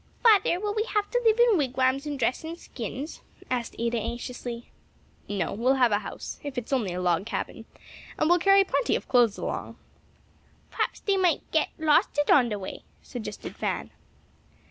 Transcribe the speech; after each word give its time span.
"Father, 0.23 0.59
will 0.59 0.73
we 0.73 0.81
have 0.95 1.11
to 1.11 1.21
live 1.23 1.39
in 1.39 1.59
wigwams 1.59 2.07
and 2.07 2.17
dress 2.17 2.43
in 2.43 2.55
skins?" 2.57 3.21
asked 3.51 3.75
Ada, 3.77 3.99
anxiously. 3.99 4.71
"No; 5.29 5.53
we'll 5.53 5.75
have 5.75 5.91
a 5.91 5.99
house; 5.99 6.39
if 6.41 6.57
it 6.57 6.65
is 6.65 6.73
only 6.73 6.91
a 6.95 6.99
log 6.99 7.27
cabin, 7.27 7.65
and 8.17 8.27
we'll 8.27 8.39
carry 8.39 8.63
plenty 8.63 8.95
of 8.95 9.07
clothes 9.07 9.37
along." 9.37 9.77
"P'raps 10.71 11.01
dey 11.01 11.17
might 11.17 11.41
det 11.51 11.69
losted 11.77 12.31
on 12.31 12.49
the 12.49 12.57
way," 12.57 12.81
suggested 13.03 13.55
Fan. 13.55 13.91